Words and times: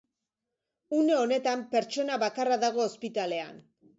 Une 0.99 1.17
honetan 1.25 1.61
pertsona 1.75 2.17
bakarra 2.25 2.57
dago 2.65 2.83
ospitalean. 2.89 3.63